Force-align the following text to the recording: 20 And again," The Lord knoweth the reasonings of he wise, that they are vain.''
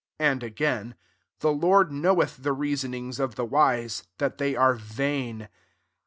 20 0.17 0.31
And 0.31 0.41
again," 0.43 0.95
The 1.41 1.51
Lord 1.53 1.91
knoweth 1.91 2.37
the 2.41 2.53
reasonings 2.53 3.19
of 3.19 3.35
he 3.37 3.41
wise, 3.43 4.01
that 4.17 4.39
they 4.39 4.55
are 4.55 4.73
vain.'' 4.73 5.47